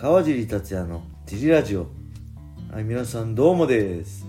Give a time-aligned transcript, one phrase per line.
[0.00, 1.86] 川尻達也のジリラジオ。
[2.72, 4.26] はい皆さんどうもです、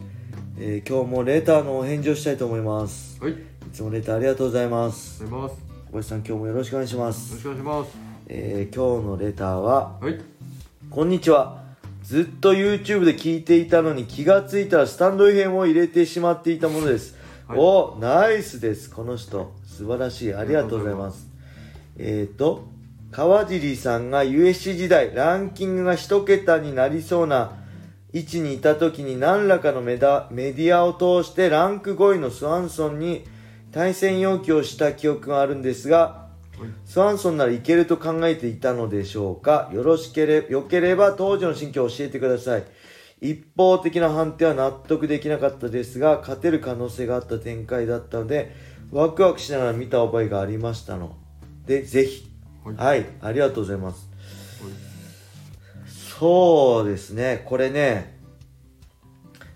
[0.60, 3.18] えー今日もレターのお返事をしたいと思います。
[3.24, 3.36] はい、い
[3.72, 5.24] つもレターありがとうございます。
[5.24, 5.74] おはようございます。
[5.86, 7.36] 小林さん今日もよろしくお願いしまよす。
[7.36, 7.62] ろしくお願い。
[7.62, 7.98] します。
[8.28, 10.20] えー今日のレターははい、
[10.90, 11.64] こんにちは。
[12.04, 17.16] ずっと YouTube で聞いていたのに気がついたらスタンド FM を入れてしまっていたものです、
[17.48, 17.58] はい。
[17.58, 18.90] おナイスです。
[18.90, 19.54] この人。
[19.64, 20.34] 素晴らしい。
[20.34, 21.30] ありがとうございます。
[21.98, 22.71] えっ、ー、と
[23.12, 27.58] 川尻さんが USC 時代ランキングが一桁になりそうな
[28.14, 33.26] 位置にいた時に何らかのメダメディアを通してランク5位のスワンソンに
[33.74, 36.30] 対戦要求をした記憶があるんですが、
[36.86, 39.70] スワンソンならいけると考えていたのでしょうか？
[39.74, 42.64] よろしければ、よければ当時の心境を教えてください。
[43.20, 48.56] 一方的な判定は納得できなかったですが、勝てる可能性があった展開だったので、
[48.92, 51.18] ワクワクしながら見た覚えがありましたの
[51.66, 52.31] で、ぜひ。
[52.64, 52.76] はい。
[52.76, 54.10] はい、ありがとうございます。
[54.62, 54.74] はい。
[56.20, 58.18] そうですね、これね、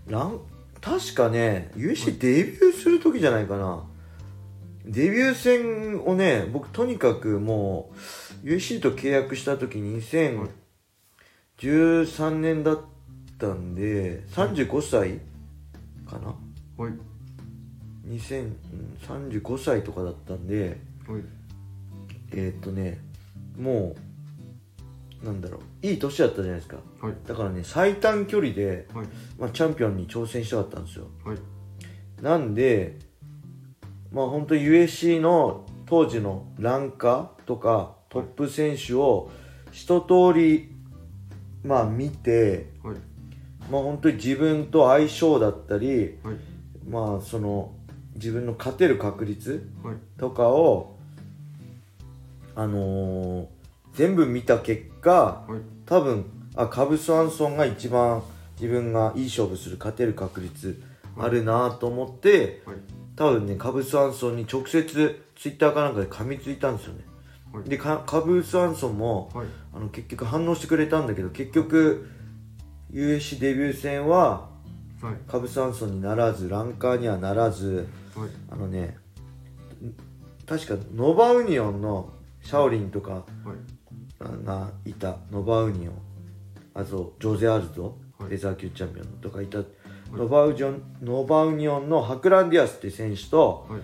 [0.07, 0.39] ラン、
[0.81, 3.83] 確かね、USC デビューする時じゃないかな。
[4.85, 7.91] デビュー戦をね、僕とにかくも
[8.43, 9.99] う、USC と契約した時に
[11.57, 12.81] 2013年だっ
[13.39, 15.19] たんで、35歳
[16.07, 16.35] かな？
[16.77, 16.93] はい、
[18.07, 18.97] 2000うん
[19.31, 21.21] 35歳とかだったんで、はい、
[22.35, 22.99] えーっとね、
[23.57, 23.95] も
[25.23, 26.77] う、なんだろう、いい年だったじゃないですか。
[27.01, 29.07] はい、だからね、最短距離で、はい、
[29.39, 31.07] まあ、チャンピオンに挑戦したかったんですよ。
[31.23, 31.37] はい、
[32.21, 32.99] なんで、
[34.15, 39.29] まあ本当 USC の当時のランカーとかトップ選手を
[39.73, 40.71] 一通り、
[41.65, 42.95] まあ見て、はい、
[43.69, 46.35] まあ本当に自分と相性だったり、はい、
[46.87, 47.75] まあその
[48.13, 50.94] 自分の勝てる確率はい、とかを、
[52.55, 53.47] あのー
[53.95, 56.25] 全部見た結果、はい、多分
[56.55, 58.21] あカブス・アンソンが一番
[58.59, 60.81] 自分がいい勝負する勝てる確率
[61.17, 62.75] あるなと思って、はい、
[63.15, 64.83] 多分ねカブス・アンソンに直接
[65.35, 67.05] ツイッターかなんかで噛みついたんですよね、
[67.53, 67.69] はい。
[67.69, 72.09] でかカブス・アンソンもはい、あの結局反応してくれたんだけど結局
[72.91, 74.53] UFC デビュー戦は
[75.01, 78.97] はい、カブス・アンソンにならずランカーにはならずはい、あのね
[80.45, 82.13] 確かノバウニオンの
[82.45, 83.23] シャオリンとかは
[84.43, 85.95] い、がいたノバウニオン
[86.75, 88.29] あとジョゼ・アルド、はい。
[88.29, 89.59] フェザー級チャンピオンとかいた、
[90.11, 93.81] ノバウジョンノバウニオンのハクラン・ディアスっていう選手とはい、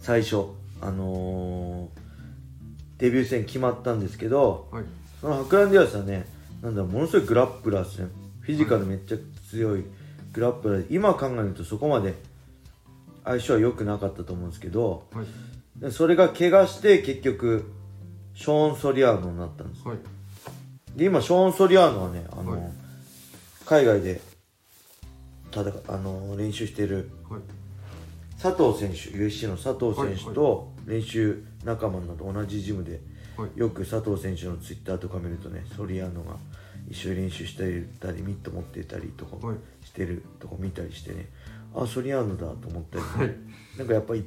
[0.00, 0.48] 最初
[0.80, 2.08] あのー
[2.98, 4.84] デビュー戦決まったんですけどはい、
[5.20, 6.26] そのハクランディアスはね
[6.60, 8.08] なんだものすごいグラップラーですね。
[8.40, 9.16] フィジカルめっちゃ
[9.50, 9.84] 強い
[10.32, 12.14] グラップラーで今考えるとそこまで
[13.24, 15.26] 相性は良くなかったと思うんですけどはい、
[15.80, 17.70] でそれが怪我して結局
[18.34, 19.86] ショーン・ソリアーノになったんです。
[19.86, 19.98] はい、
[20.96, 22.60] で今ショーン・ソリアーノはねあの、はい。
[23.64, 24.20] 海外で
[25.50, 27.10] 戦あの練習している。
[27.28, 27.40] はい、
[28.40, 33.00] 佐藤選手 USC の佐藤選手と練習仲間など同じジムで
[33.38, 36.34] はい、よく佐藤選手のツイッターとか見るとねソリアーノが
[36.90, 39.56] 一緒に練習していたりミット持ってたりとかはい。
[39.86, 41.28] してるとこ見たりしてね
[41.72, 43.36] あソリアーノだと思ったり、はい、
[43.78, 44.26] なんかやっぱり一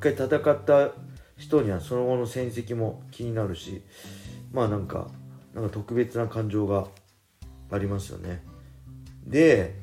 [0.00, 0.90] 回戦った
[1.36, 3.82] 人にはその後の戦績も気になるし
[4.52, 5.08] まあなんか
[5.54, 6.86] なんか特別な感情が
[7.70, 8.42] ありますよね。
[9.24, 9.74] で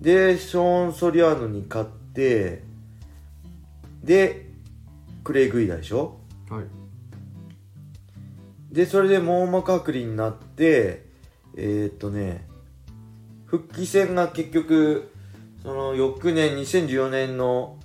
[0.00, 2.62] でショーン・ソリアーノに勝って
[4.02, 4.50] で
[5.24, 6.20] クレイ・グイダでしょ？
[6.48, 6.64] はい、
[8.72, 11.06] でそれで網膜剥離になって
[11.56, 12.46] えー、っとね
[13.46, 15.10] 復帰戦が結局
[15.62, 17.77] その翌年2014年の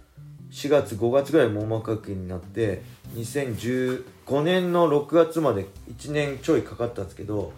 [0.54, 2.84] 4月5月ぐらい網膜剥離になって
[3.16, 5.66] 2015年の6月まで
[5.98, 7.52] 1年ちょいかかったんですけど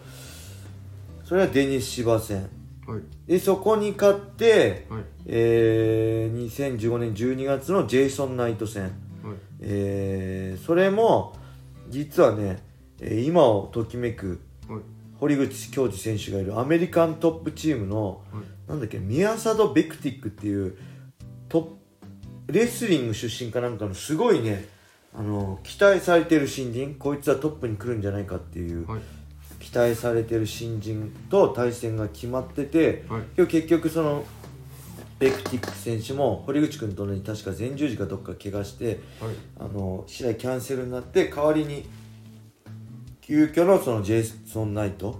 [1.22, 2.48] それはデニス芝戦
[2.86, 8.92] はい、でそこに勝って、はい、えー、2015年12月のジェイソン・ナイト戦はい、
[9.60, 11.34] えーそれも
[11.88, 12.62] 実はね、
[13.00, 14.80] えー今をときめくはい、
[15.18, 20.78] 堀口恭司選手がいるアメリカントップチームのはい、なんだっけミアサド・ベクティックっていう
[21.48, 21.85] トップ
[22.46, 24.68] レスリング出身かなんかのすごいね
[25.14, 29.00] あの期待されてる新人こいつはトップに来るんじゃないかっていうはい、
[29.60, 34.24] 期待されてる新人と対戦が決まっててはい、今日結局その
[35.18, 38.98] ベクティック選手も堀口君とね確か前十字かどっか怪我してはい、
[39.58, 41.88] あの試合キャンセルになって代わりに
[43.22, 45.18] 急遽のそのジェイソン・ナイト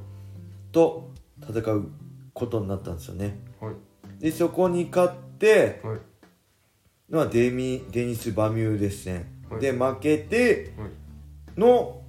[0.70, 1.88] と戦う
[2.34, 3.38] ことになったんですよね。
[3.60, 3.74] はい、
[4.22, 5.98] でそこに勝ってはい、
[7.10, 9.60] のはデミデニス・バミューデス戦、はい。
[9.60, 12.02] で負けてはい、の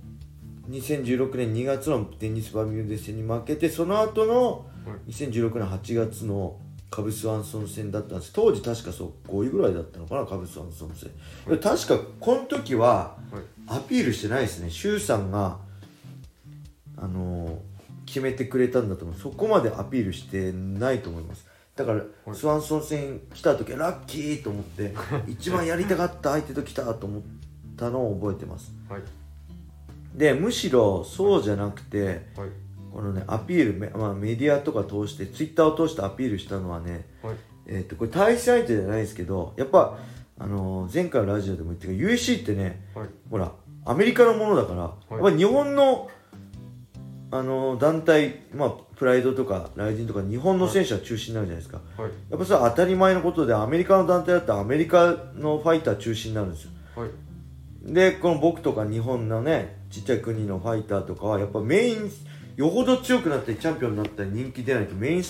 [0.70, 4.66] 2016年2月のデニス・バミューデ戦に負けてその後の
[5.08, 6.60] 2016年8月の
[6.90, 8.34] カブス・ワンソン戦だったんです。
[8.34, 11.12] 当時確かそう5位ぐらいだったのかなカブス・ワンソン戦、
[11.46, 13.18] はい、確かこの時は
[13.68, 14.70] アピールしてないですね。
[14.70, 15.60] 周さんが
[16.96, 17.58] あのー、
[18.08, 19.18] 決めてくれたんだと思う。
[19.20, 21.46] そこまでアピールしてないと思います
[21.78, 24.96] だから、スワンソン戦来た時ラッキーと思って
[25.30, 27.22] 一番やりたかった相手と来たと思っ
[27.78, 29.02] たのを覚えてます、はい、
[30.16, 32.50] でむしろそうじゃなくて、はい、
[32.92, 37.36] このねアピール、まあ、メディアとか通してツイッターを通してアピールしたのはね、はい、
[37.68, 40.00] えー、とこれ対戦相手じゃないですけどやっぱ、
[40.40, 42.88] あのー、前回のラジオでも言ったけど USC ってね、
[43.30, 43.52] ほら
[43.86, 46.10] アメリカのものだから、やっぱ日本の
[47.30, 57.10] あの団体、まあ、プライドとかライジンとか日本の選手は中心になるじゃないですか、はい、やっぱそれは当たり前のことでアメリカの団体だったらアメリカのファイター中心になるんですよ、はい、
[57.94, 62.12] でこの僕とか日本のねちっちゃい国のファイターとかはやっぱメイン
[62.56, 65.24] よほど強くなってチャンピオンになったり人気出ないとメイン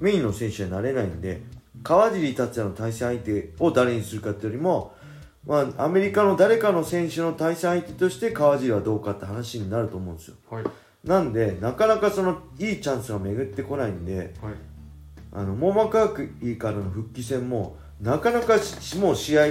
[0.00, 1.42] メインの選手になれないんで
[1.82, 4.94] 川尻達也の対戦相手を誰にするかっていうよりも、
[5.46, 10.64] まあ、アメリカの誰かの選手の対戦相手として川尻はどうかって話になると思うんですよ、はい
[11.06, 14.54] なんでなかなかそのいいチャンスが巡ってこないんで、はい、
[15.32, 18.56] あの網膜剥からの復帰戦もなかなか
[18.98, 19.46] もう試合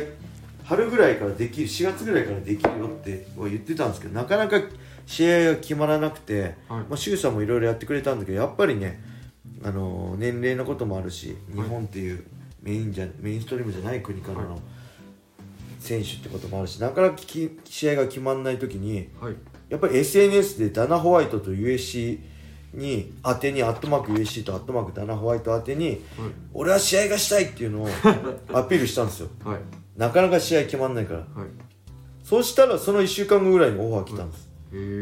[0.65, 4.59] 春ぐらいからできる4月ぐらいからできるよって言ってたんですけどなかなか
[5.05, 9.01] 試合が決まらなくて、はい、まあ、周さんもいろいろやってくれたんだけどやっぱりね、
[9.63, 12.25] あのー、年齢のこともあるし日本っていう
[12.61, 14.59] メインじゃメインストリームじゃない国からの
[15.79, 17.17] 選手ってこともあるしなかなか
[17.63, 19.35] 試合が決まらない時に、はい、
[19.69, 22.19] やっぱり SNS でダナ・ホワイトと USC
[22.73, 25.97] に当てにアットマーク USC とアットマークダナ・ホワイト当てに、はい、
[26.53, 27.87] 俺は試合がしたいっていうのを
[28.53, 29.59] アピールしたんですよ、はい、
[29.97, 31.27] なかなか試合決まんないから、はい、
[32.23, 34.49] そしたらその1週間後ぐらいにオファー来たんです、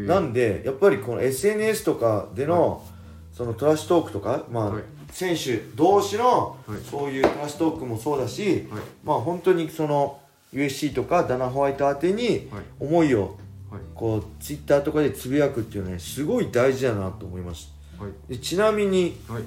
[0.06, 2.84] なんでやっぱりこの SNS とかでの、
[3.32, 6.56] そのトラッシュトークとか、まあ選手同士の
[6.90, 8.68] そういうトラッシュトークもそうだし、
[9.04, 10.18] まあ本当にその
[10.52, 13.36] USC とかダナ・ホワイト宛てに思いを
[13.94, 19.42] こうツイッターとかでつぶやくっていうのはねすごい大事だなと思います、はい、でちなみに、はい、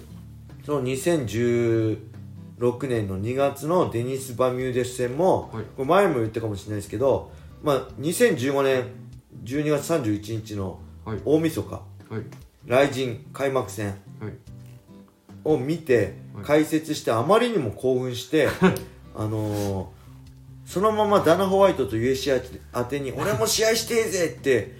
[0.66, 1.98] その2016
[2.88, 7.32] 年の2月のデニス・バミューデス戦も、はい、これ前も言ったかもしれないですけど、
[7.64, 8.86] まあ、2015年
[9.44, 10.80] 12月31日の
[11.26, 11.82] 大晦日、は
[12.20, 12.24] い、
[12.66, 13.96] 来神開幕戦
[15.44, 18.50] を見て解説してあまりにも興奮して
[19.16, 19.97] あのー
[20.68, 24.76] そのままダナ・ホワイトと USC 宛てに俺も試合してえぜって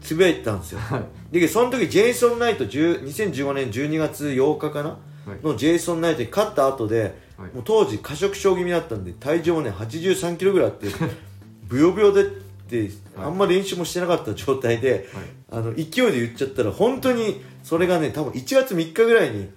[0.00, 4.96] つぶやいてたんですよ、はい、でその時ジェイソン・ナイト2015年12月8日かな、は
[5.40, 10.86] い、のジェイソン・ナイトに勝った後で、はい、もう当時過食症気味だったんで体重もね8 3キロぐらいあって
[11.68, 15.08] ブヨブヨでってあんま練習もしてなかった状態で、
[15.50, 19.50] あの勢いで言っちゃったら本当にそれがね多分1月3日ぐらいに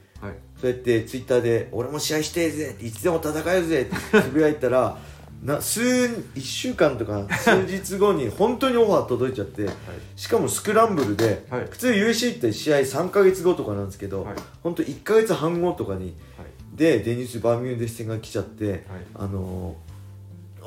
[0.59, 4.97] そうやってツイッターで「俺も試合してえぜ」いつでも戦えるぜ」ってつぶやいたら
[5.43, 9.73] な数1週間とか数日後に 本当にオファー届いちゃって、はい、
[10.17, 16.13] しかもスクランブルで、はい、普通 UC って試合3か月後とかなんですけど、はい、本当1か月半後とかに、
[16.75, 18.83] でデニス・バーミューデス戦が来ちゃって、
[19.15, 19.88] あのー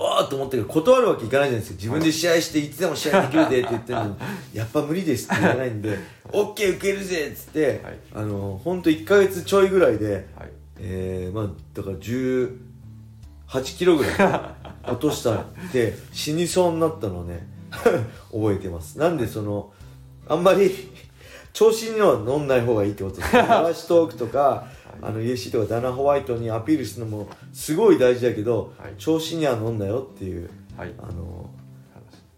[0.03, 1.77] わーと思ったけど断るわけいかないじゃないですか。
[1.77, 4.05] 自分で試合していつでも試合できるでって言ってるの。
[4.09, 4.17] に
[4.55, 12.59] やっぱ無理ですって言わないんで OK 受けるぜっつって、はい、あの本当1か月ちょいぐらいで、はい、えー、まあだから18
[13.77, 14.13] キロぐらい
[14.91, 17.47] 落としたって死にそうになったのをね
[18.33, 18.99] 覚えてます。
[18.99, 19.73] なんでその
[20.29, 20.71] あんまり
[21.53, 24.67] 調子には乗んない方がいいってことです 話トークとか
[25.01, 31.51] あの UC とかダナ・ホワイトにアピールするのもすごい大事だけど、はい、調子には乗んなよっていう、はい、あの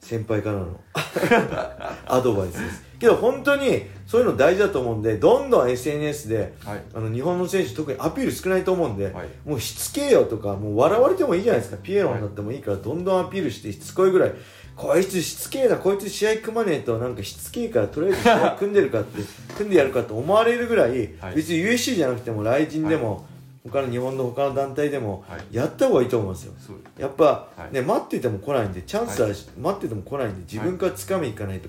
[0.00, 0.80] 先輩からの
[2.06, 2.84] アドバイスです。
[2.98, 11.78] けど本当にそういうの大事だと思うんでどんどん SNS で、はい、あの日本の選手特にアピール少ないと思うんで、もうしつけよとかもう笑われてもいいじゃないですか。
[11.82, 14.32] ピエロになってもいいからどんどんアピールしてしつこいぐらい
[14.76, 19.22] こいつしつけえなこいつ試合組まねえとなんかしつけえからとりあえず試合組んでるかって
[19.56, 23.20] 組んでやるかと思われるぐらい、はい、別に USC じゃなくても来人でも、は
[23.66, 26.52] い、他の日本の他の団体でもやった方がいいと思うんですよ、
[26.98, 31.68] やっぱ、ね待ってても来ないんでチャンスは、待ってても来ないんで自分から掴みに行かないと、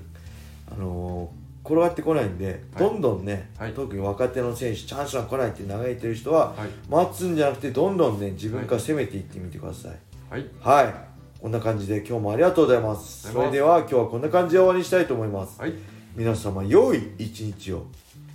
[0.72, 6.56] あのー、転がってこないんで、どんどんね、特に若手の選手チャンスは来ないって嘆いてる人は、
[6.90, 9.92] 待つんじゃなくてどんどんね自分から攻めていってみてください。
[10.28, 13.32] はい、はいこんな感じで今日もありがとうございます。
[13.32, 15.74] それでは今日はこんな感じで終わりにしたいと思います、はい、
[16.14, 17.86] 皆様良い一日を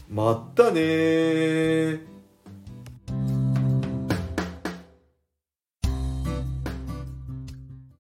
[0.10, 2.11] またね